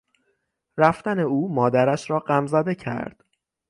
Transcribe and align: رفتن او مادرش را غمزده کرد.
رفتن 0.77 1.19
او 1.19 1.53
مادرش 1.53 2.09
را 2.09 2.19
غمزده 2.19 2.75
کرد. 2.75 3.23